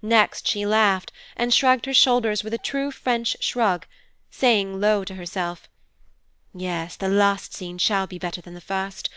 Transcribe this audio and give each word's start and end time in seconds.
Next 0.00 0.46
she 0.48 0.64
laughed, 0.64 1.12
and 1.36 1.52
shrugged 1.52 1.84
her 1.84 1.92
shoulders 1.92 2.42
with 2.42 2.54
a 2.54 2.56
true 2.56 2.90
French 2.90 3.36
shrug, 3.40 3.84
saying 4.30 4.80
low 4.80 5.04
to 5.04 5.16
herself, 5.16 5.68
"Yes, 6.54 6.96
the 6.96 7.08
last 7.10 7.52
scene 7.52 7.76
shall 7.76 8.06
be 8.06 8.18
better 8.18 8.40
than 8.40 8.54
the 8.54 8.62
first. 8.62 9.10